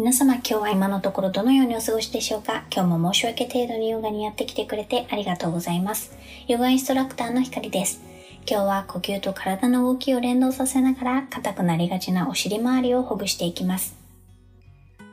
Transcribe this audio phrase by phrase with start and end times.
[0.00, 2.64] 皆様今日は今のところどのようにお過ごしでしょうか？
[2.74, 6.16] 今日も申し訳程度にヨガにやってきてくれてありがとうございます。
[6.48, 8.00] ヨガインストラクターのひかりです。
[8.50, 13.94] 今日は呼吸と体の動きを連動させながら硬くなりがちなお尻周りをほぐしていきます。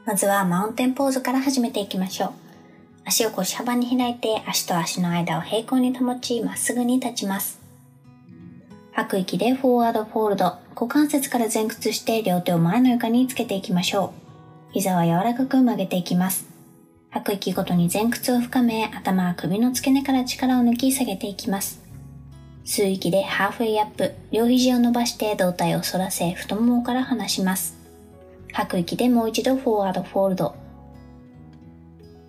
[0.06, 2.32] まずはマウンテンポーズから始めていきましょう。
[3.04, 7.60] 足を腰幅に開いて足と足の間を平行に保ちまっすぐに立ちます。
[8.94, 14.27] 吐く息でフォワードフォールド、股関節から前屈して両手を前の床につけていきましょう。
[14.72, 16.46] 膝は柔らかく曲げていきます。
[17.10, 21.82] 吐く息ごとに前屈を深め、頭は首の付け根から力を抜き下げていきます。
[22.66, 27.78] 吸う息でハーフウェイアップ、両肘を伸ばして胴体を反らせ、太ももから離します。
[28.52, 30.56] 吐く息でもう一度 forward fold。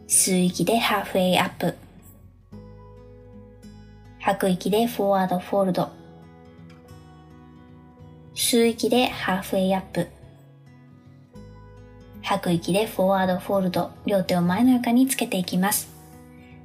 [0.07, 1.74] 吸う息でハーフウェイアップ。
[4.20, 5.88] 吐く息で forward fold。
[8.34, 10.07] 吸う息でハーフウェイアップ。
[12.29, 15.88] 吐く息で forward fold、両手を前の床につけていきます。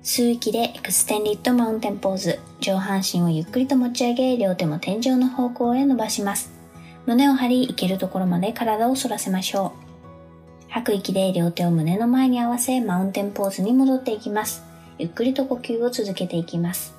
[0.03, 6.51] 吸う息で extended mountain pose、上半身をゆっくりと持ち上げ、両手も天井の方向へ伸ばします。
[7.05, 9.71] 胸を張り、いけるところまで体を反らせましょ
[10.67, 10.69] う。
[10.69, 14.65] 吐く息で両手を胸の前に合わせ、 mountain pose に戻っていきます。
[14.97, 16.92] ゆっくりと呼吸を続けていきます。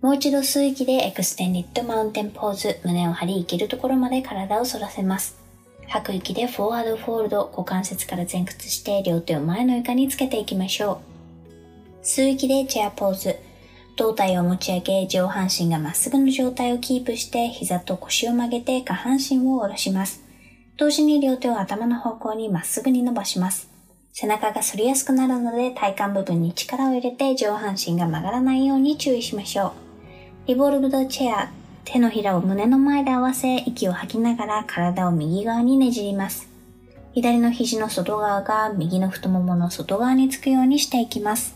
[0.00, 5.36] もう一度吸う息で Extended Mountain Pose、胸を張り、いけるところまで体を反らせます。
[5.88, 11.00] 吐く息で Forward Fold、股関節から前屈して両手を前の床につけていきましょ
[12.02, 12.04] う。
[12.04, 13.36] 吸う息で Chair Pose、
[13.96, 20.22] 胴体を持ち上げ、上半身がまっすぐの状態をキープして、膝と腰を曲げて下半身を下ろします。
[20.76, 23.68] 同時に両手を頭の方向にまっすぐに伸ばします。
[24.12, 29.87] 背中が反りやすくなるので体幹部分に力を入れて上半身が曲がらないように注意しましょう。
[30.48, 31.50] リボルブドチェア、
[31.84, 36.48] 手のひらを胸の前で合わせ、息を吐きながら体を右側にねじります。
[37.12, 41.54] 左の肘の外側が右の太ももの外側につくようにしていきます。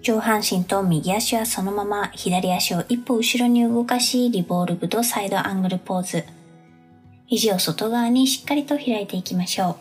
[0.00, 6.24] 上半身と右足はそのまま左足を一歩後ろに動かし、リボルブドサイドアングルポーズ。
[7.26, 9.76] 肘を外側にしっかりと開いていきましょ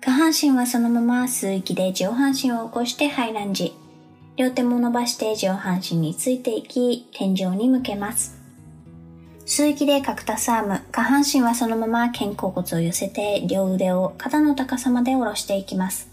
[0.00, 0.04] う。
[0.04, 3.72] 下半身はそのまま吸う息で上半身を起こしてハイランジ。
[4.36, 8.36] 両手も伸ばして上半身についていき、天井に向けます。
[9.46, 16.08] 吸う息でカクタスアーム、下半身はそのまま肩甲骨を寄せて、両腕を肩の高さまで下ろしていきます。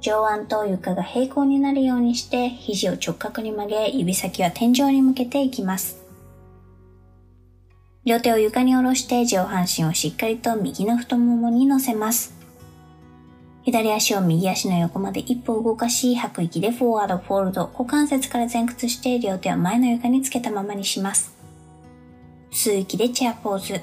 [0.00, 6.00] 上腕と床が平行になるようにして、肘を直角に曲げ、指先は天井に向けていきます。
[8.04, 12.41] 両手を床に下ろして上半身をしっかりと右の太ももに乗せます。
[13.64, 21.32] 左足を右足の横まで一歩動かし、吐く息でフォワード、フォールド、股関節から前屈して両手を前の床につけたままにします。
[22.50, 23.80] 吸う息でチェアポーズ。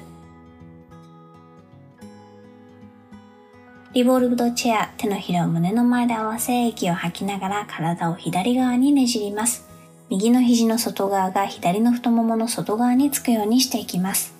[3.92, 9.66] リボルブドチェア、手のひらを胸の前で合わせ、息を吐きながら体を左側にねじります。
[10.10, 14.39] 右の肘の外側が左の太ももの外側につくようにしていきます。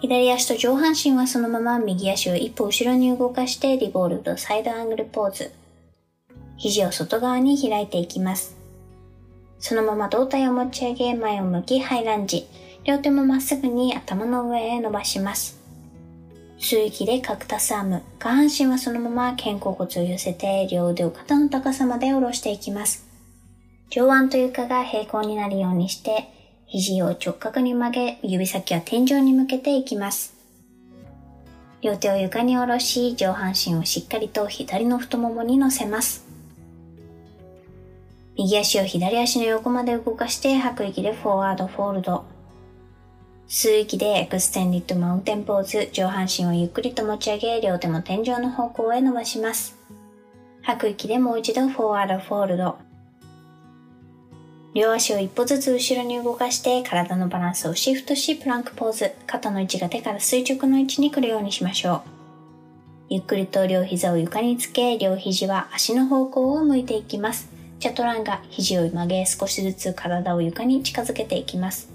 [0.00, 5.52] 左足と上半身はそのまま右足を一歩後ろに動かしてリボールとサイドアングルポーズ。
[6.58, 8.56] 肘を外側に開いていきます。
[9.58, 12.46] そのまま胴体を持ち上げ前を向きハイランジ。
[12.84, 15.58] 両手もまっすぐに頭の上へ伸ばします。
[16.58, 18.02] 吸う息でカクタスアーム。
[18.18, 23.06] 下半身はそのまま肩甲骨を寄せて両腕を肩の高さまで下ろしていきます。
[23.90, 26.35] 上腕と床が平行になるようにして
[26.66, 30.34] 肘を直角に曲げ、指先は天井に向けていきます。
[31.80, 36.26] 両手を床に下ろし、上半身をしっかりと左の太ももに乗せます。
[38.36, 42.24] 右足を左足の横まで動かして吐く息で Forward Fold。
[43.48, 49.78] 吸う息で Extended Mountain Pose、上半身をゆっくりと持ち上げ、両手も天井の方向へ伸ばします。
[50.62, 52.76] 吐く息でもう一度 Forward Fold。
[54.74, 59.12] 両足を一歩ずつ後ろに動かして体のバランスをシフトし Plank Pose。
[59.26, 62.00] 肩の位置が手から垂直の位置に来るようにしましょう。
[63.08, 67.48] ゆっくりと両膝を床につけ、両肘は足の方向を向いていきます。
[67.78, 71.88] チャトランガ、肘を曲げ少しずつ体を床に近づけていきます。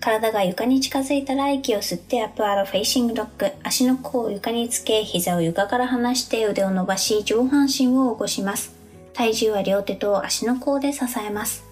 [0.00, 3.50] 体が床に近づいたら息を吸って Upward Facing Dog。
[3.64, 8.72] 足の甲を床につけ、膝を床から離して腕を伸ばし上半身を起こします。
[9.12, 11.67] 体重は両手と足の甲で支えます。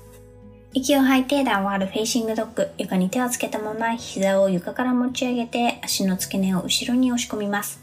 [0.77, 2.71] 息を吐いて Downward Facing Dog。
[2.77, 7.81] 床に手をつけたまま膝を床から持ち上げて足の付け根を後ろに押し込みます。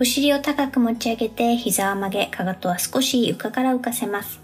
[0.00, 4.40] お尻を高く持ち上げて膝を曲げ、かかとは少し床から浮かせます。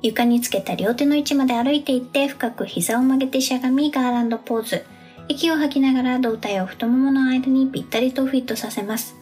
[0.00, 4.86] 床につけた両手の位置まで歩いていって深く膝を曲げてしゃがみ Garland Pose。
[5.28, 9.14] 息を吐きながら胴体を太ももの間にぴったりとフィットさせます。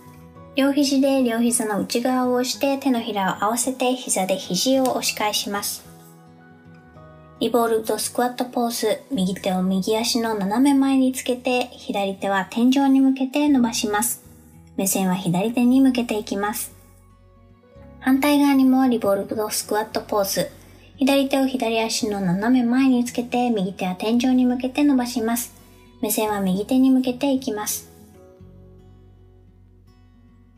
[0.55, 5.94] 両肘で両膝の内側を押して手のひらを合わせて膝で肘を押し返します。
[7.41, 14.23] リボルドスクワットポーズ、右手を右足の斜め前につけて、左手は天井に向けて伸ばします。
[14.77, 16.73] 目線は左手に向けていきます。
[17.99, 20.51] 反対側にもリボルドスクワットポーズ、
[20.97, 25.53] 左手を左足の斜め前につけて、右手は天井に向けて伸ばします。
[26.01, 27.94] 目線は右手に向けていきます。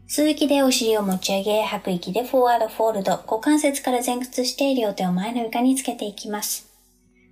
[0.08, 6.69] 吸う息でお尻を持ち上げ、吐く息で Forward Fold、股関節から前屈して両手を前の床につけていきます。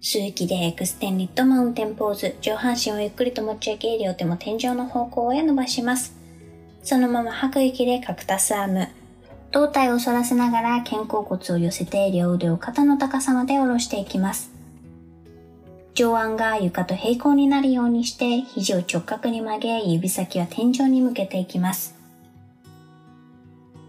[0.03, 6.17] 吸う息で Extended Mountain Pose、上半身をゆっくりと持ち上げ、両手も天井の方向へ伸ばします。
[6.82, 8.89] そのまま吐く息で Cactus Arm、
[9.53, 14.50] 胴体を反らせながら肩甲骨を寄せて両腕を肩の高さまで下ろしていきます。
[15.94, 21.94] 上腕が床と平行になるようにして肘を直角に曲げ指先は天井に向けていきます。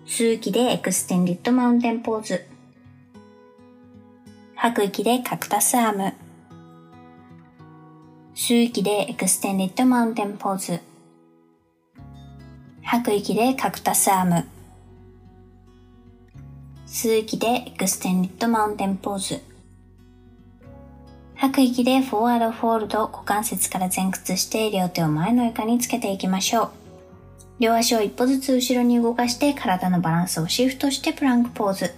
[0.08, 2.46] 吸う息で Extended Mountain Pose。
[4.54, 6.14] 吐く息で Cactus Arm。
[8.36, 10.80] 吸う息で Extended Mountain Pose。
[12.84, 14.46] 吐く息で Cactus Arm。
[16.86, 19.42] 吸う息で Extended Mountain Pose。
[21.34, 26.85] 吐く息で Forward Fold 股関節から前屈して両手を前の床につけていきましょう。
[27.60, 31.94] 両足を一歩ずつ後ろに動かして体のバランスをシフトして Plank Pose。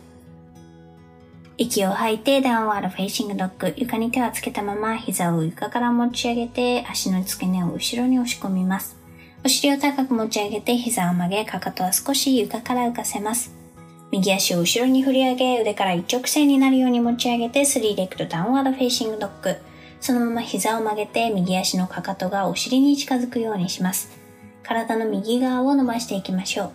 [1.57, 3.73] 息を吐いて Downward Facing Dog。
[3.77, 8.97] 床に手はつけたまま膝を床から持ち上げて足の付け根を後ろに押し込みます。
[9.43, 13.51] お尻を高く持ち上げて膝を曲げ、かかとは少し床から浮かせます。
[14.11, 19.55] 右足を後ろに振り上げ、腕から一直線になるように持ち上げて、 Three Legged Downward Facing Dog。
[19.99, 24.26] そのまま膝を曲げて、右足のかかとがお尻に近づくようにします。
[24.67, 26.71] 体の右側を伸ばしていきましょう。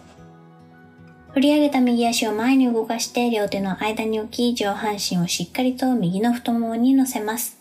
[1.34, 7.58] 振り上げた右足を前に動かして、両手の間に置き、上半身をしっかりと右の太ももに乗せます。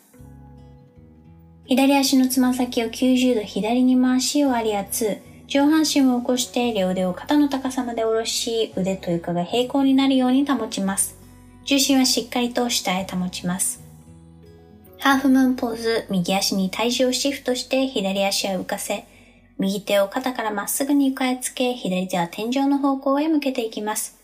[1.66, 5.22] 左足のつま先を90度左に回し、割り圧。
[5.48, 11.18] 上半身を起こして両腕を肩の高さまで下ろし、腕と床が平行になるように保ちます。
[11.66, 13.82] 重心はしっかりと下へ保ちます。
[14.98, 19.06] ハーフムーンポーズ、右足に体重をシフトして左足は浮かせ、
[19.62, 24.20] 右手を肩からまっすぐに床へつけ、左手は天井の方向へ向けていきます。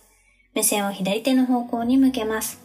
[0.55, 2.59] 目線を左手の方向に向けます。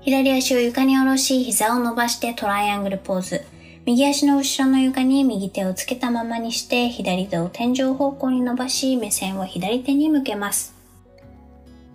[0.00, 3.42] 左足を床に下ろし、膝を伸ばしてトライアングルポーズ。
[3.84, 10.74] 右足の後ろの床に右手をつけたままにして、左手を天井方向に伸ばし、目線を左手に向けます。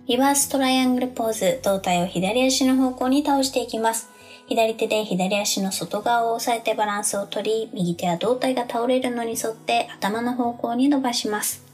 [0.06, 4.08] Reverse Triangle Pose、胴体を左足の方向に倒していきます。
[4.48, 11.66] 左手で左足の外側を押さえてバランスをとり、右手は胴体が倒れるのに沿って頭の方向に伸ばします。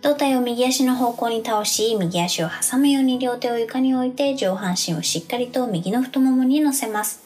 [0.00, 7.20] 胴体を右足の方向に倒し、右足を挟むように両手を床に置いて上半身をしっかりと右の太ももに乗せます。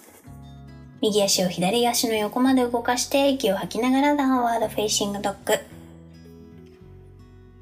[1.00, 5.79] 右足を左足の横まで動かして息を吐きながら Downward Facing Dog。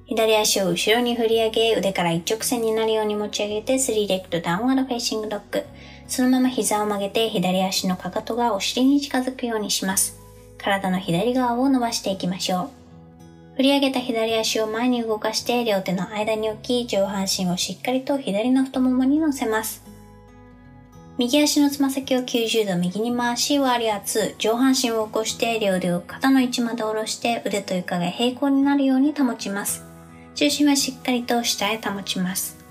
[0.09, 5.62] 左足を後ろに振り上げ、腕から一直線になるように持ち上げて、 Three Legged Downward Facing Dog。
[6.07, 10.19] そのまま膝を曲げて、左足のかかとがお尻に近づくようにします。
[10.57, 12.71] 体の左側を伸ばしていきましょ
[13.55, 13.57] う。
[13.57, 19.85] 振り上げた左足を前に動かして、両手の間に置き、上半身をしっかりと左の太ももに乗せます。
[21.19, 29.88] 右足のつま先を90度右に回し Warrior、上半身を起こして両腕を肩の位置まで下ろして腕と床が平行になるように保ちます。
[30.38, 32.64] 重心はしっかりと下へ保ちます。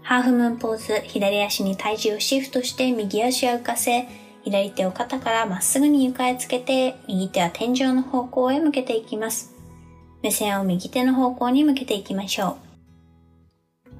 [0.00, 4.06] ハーフムーンポーズ、左足に体重をシフトして右足を浮かせ、
[4.44, 9.52] 左手を肩からまっすぐに床へつけて、右手は天井の方向へ向けていきます。
[10.22, 12.58] 目線を右手の方向に向けていきましょ
[13.86, 13.90] う。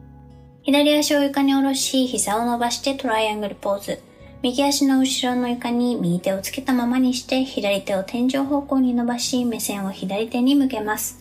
[0.63, 4.01] 左足を床に下ろし、膝を伸ばしてトライアングルポーズ。
[4.41, 11.20] 右足の後ろの床に右手をつけたままにして、左手を天井方向に伸ばし、目線を左手に向けます。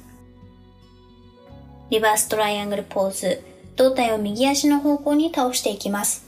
[1.89, 3.41] Reverse Triangle Pose。
[3.75, 6.23] 胴体を右足の方向に倒していきます。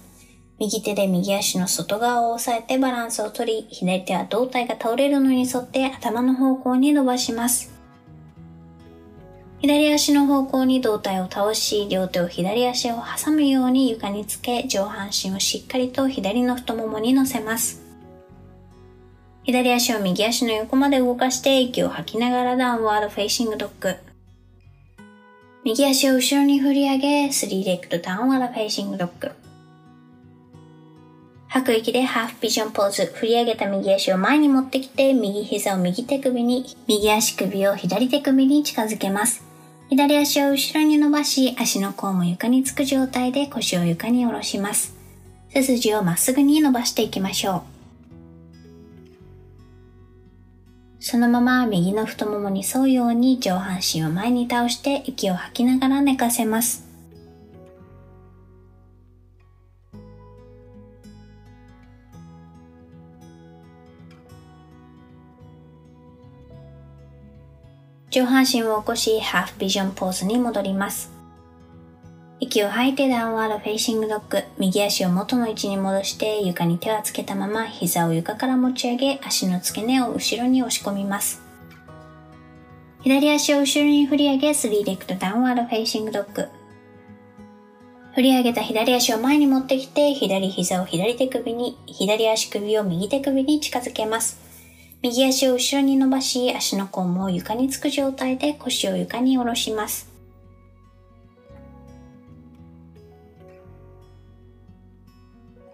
[0.57, 7.71] 右手で右足の外側を押さえてバランスをとり、左手は胴体が倒れるのに沿って頭の方向に伸ばします。
[9.59, 17.83] 左足の方向に胴体を倒し、両手を左足を挟むように床につけ、上半身をしっかりと左の太ももに乗せます。
[19.43, 24.10] 左足を右足の横まで動かして息を吐きながら Downward Facing Dog。
[25.63, 29.31] 右足を後ろに振り上げ、 Three Legged Downward Facing Dog。
[31.47, 33.05] 吐く息で Half Pigeon Pose。
[33.13, 39.43] 振り上げた右足を前に持ってきて、右膝を右手首に、右足首を左手首に近づけます。
[39.89, 44.95] 左足を後ろに伸ばし、足の甲も床につく状態で腰を床に下ろします。
[45.49, 47.70] 背筋をまっすぐに伸ばしていきましょう。
[51.03, 56.85] そのまま右の太ももに沿うように上半身を前に倒して息を吐きながら寝かせます。
[68.11, 71.20] 上半身を起こし、 Half Pigeon Pose に戻ります。
[72.43, 74.43] 息を吐いて Downward Facing Dog。
[74.57, 81.39] 右足を元の位置に戻して床に手をつけたまま膝を床から持ち上げ足の付け根を後ろに押し込みます。
[83.03, 86.47] 左足を後ろに振り上げ three legged downward facing dog。
[88.15, 94.39] 振り上げた左足を前に持ってきて左膝を左手首に、左足首を右手首に近づけます。
[95.03, 100.10] 右足を後ろに伸ばし、足の甲も床につく状態で腰を床に下ろします。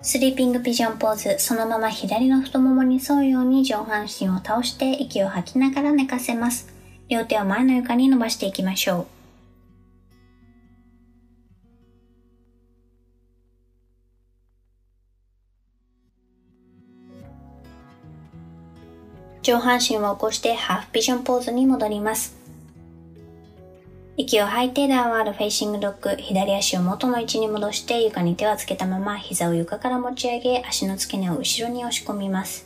[0.08, 6.74] sleeping pigeon pose、そのまま左の太ももに沿うように上半身を倒して息を吐きながら寝かせます。
[7.10, 9.08] 両手を前の床に伸ばしていきましょう。
[19.42, 22.37] 上半身を起こして half pigeon pose に戻ります。
[24.20, 32.66] 息を吐いて downward facing dog、左足を元の位置に戻して床に手をつけたまま膝を床から持ち上げ足の付け根を後ろに押し込みます。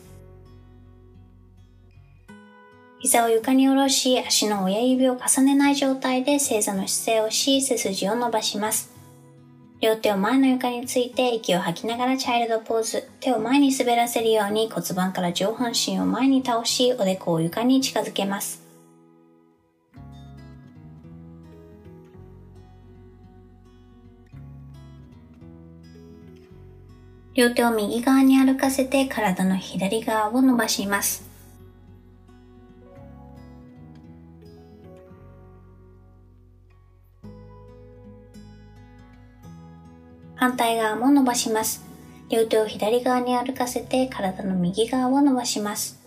[3.00, 8.90] 膝を床に下ろし足の親指を重ねない状態で正座の姿勢をし背筋を伸ばします。
[9.82, 13.10] 両手を前の床について息を吐きながらチャイルドポーズ。
[13.20, 18.61] 手を前に滑らせるように骨盤から上半身を前に倒し、おでこを床に近づけます。
[27.34, 31.24] 両手を右側に歩かせて体の左側を伸ばします。
[40.36, 41.86] 反対側も伸ばします。
[42.30, 46.01] 両手を左側に歩かせて体の右側を伸ばします。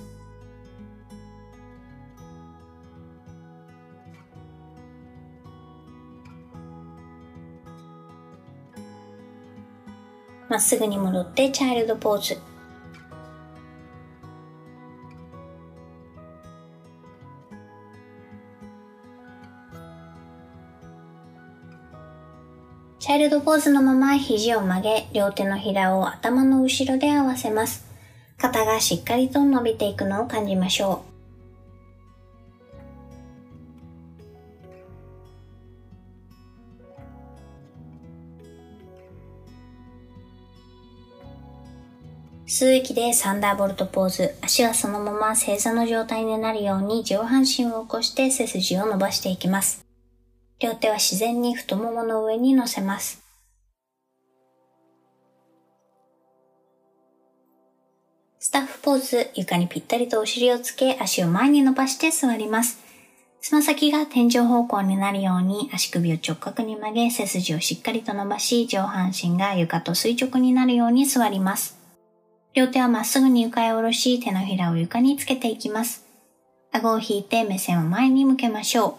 [10.54, 12.38] まっすぐに戻ってチャイルドポーズ。
[23.00, 27.84] チャイルドポーズのまま肘を曲げ、両手のひらを頭の後ろで合わせます。
[28.38, 31.13] 肩がしっかりと伸びていくのを感じましょう。
[42.56, 44.36] 吸う息でサンダーボルトポーズ。
[44.40, 49.84] 足はそのまま正座の状態になるように上半身を起こして背筋を伸ばしていきます。
[50.60, 53.24] 両手は自然に太ももの上に乗せます。
[58.38, 62.78] スタッフポーズ、床にぴったりとお尻をつけ、足を前に伸ばして座ります。
[63.40, 71.82] つま先が天井方向になるように足首を直角に曲げ、背筋をしっかりと伸ばし、上半身が床と垂直になるように座ります。
[72.54, 76.06] 両手はまっすぐに床へ下ろし、手のひらを床につけていきます。
[76.70, 78.94] 顎を引いて目線を前に向けましょう。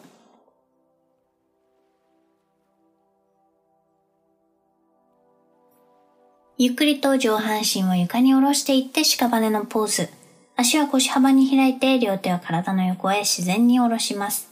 [6.57, 10.09] ゆっくりと上半身を床に下ろしていって屍のポーズ。
[10.57, 14.49] 足は腰幅に開いて両手は体の横へ自然に下ろします。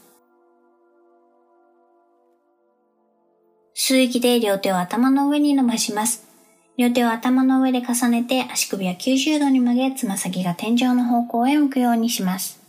[3.74, 6.33] 吸う息で両手を頭の上に伸ばします。
[6.76, 12.60] 両手を頭の上で重ねて足首は90度に曲げ、つま先が天井の方向へ向くようにします。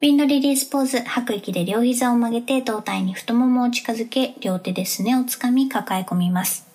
[0.00, 6.73] ウィンドリリースポーズ、吐く息で両膝を曲げて胴体に太ももを近づけ、両手ですねをつかみ抱え込みます。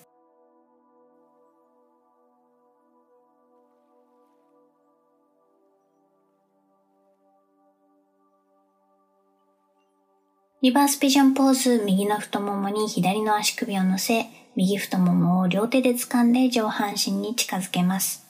[10.62, 14.26] リバースピジョンポーズ、右の太ももに左の足首を乗せ、
[14.58, 18.29] 右太ももを両手で掴んで上半身に近づけます。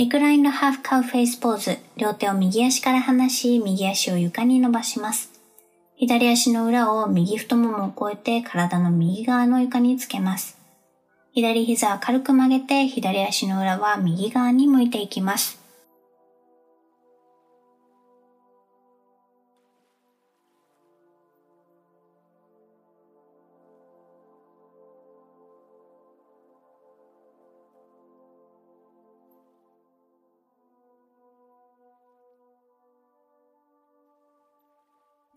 [0.00, 1.76] リクラインドハーフカウフェイスポーズ。
[1.98, 5.30] 両手を右足から離し、右足を床に伸ばします。
[5.94, 10.56] 左足の裏を右太ももを越えて体の右側の床につけます。
[11.34, 15.59] 左膝は軽く曲げて左足の裏は右側に向いていきます。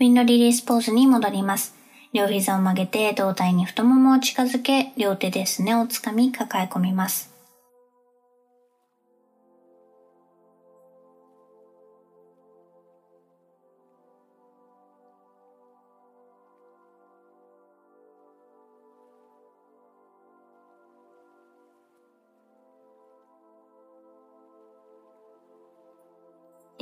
[0.04, 1.74] ウィンドリリースポーズに戻ります。
[2.12, 7.33] 両膝を曲げて胴体に太ももを近づけ、両手ですねをつかみ抱え込みます。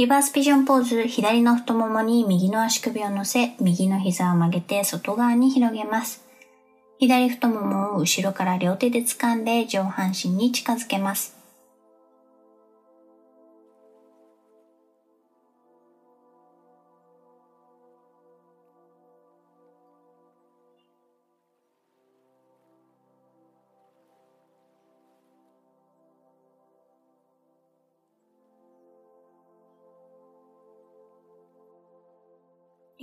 [0.02, 6.26] リバースピジョンポーズ、左の太ももに右の足首を乗せ、右の膝を曲げて外側に広げます。
[6.98, 11.38] 左太ももを後ろから両手で掴んで上半身に近づけます。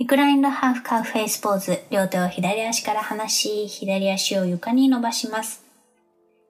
[0.09, 1.83] reclined half cow face pose。
[1.91, 5.63] 両手を左足から離し、左足を床に伸ばします。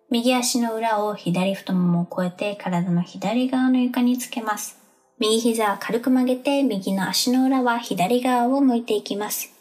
[0.10, 4.78] 右足の裏を左太ももを越えて体の左側の床につけます。
[5.20, 9.52] 右膝は軽く曲げて右の足の裏は左側を向いていきます。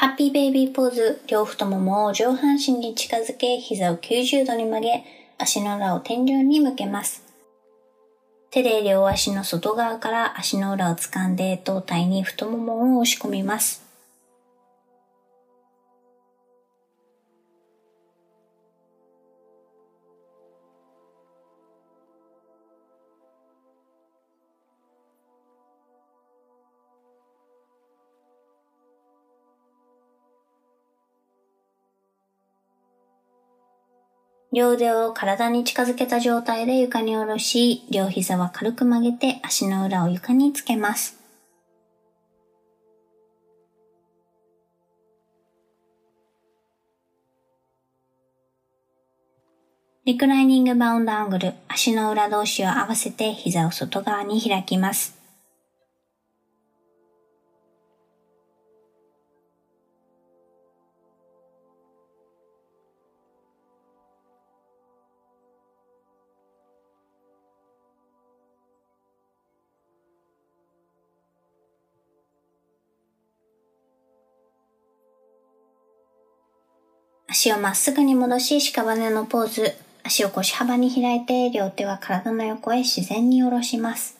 [0.00, 5.04] ハッピーベイビーポーズ、両太ももを上半身に近づけ、膝を90度に曲げ、
[5.36, 7.22] 足の裏を天井に向けます。
[8.50, 13.89] 手で両足の外側から足の裏を掴んで、胴体に太ももを押し込みます。
[34.52, 41.20] 両腕を体に近づけた状態で床に下ろし、両膝は軽く曲げて足の裏を床につけます。
[50.04, 55.19] リクライニングバウンドアングル、足の裏同士を合わせて膝を外側に開きます。
[77.40, 79.74] 足をまっすぐに戻し、屍のポーズ。
[80.04, 84.19] 足を腰幅に開いて、両手は体の横へ自然に下ろします。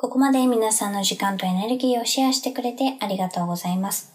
[0.00, 4.14] ここまで皆さんの時間とエネルギーをシェアしてくれてありがとうございます。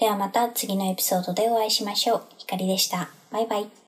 [0.00, 2.22] ではまた次のエピソードでお会いしましょう。
[2.38, 3.10] ひかりでした。
[3.30, 3.85] バイバイ。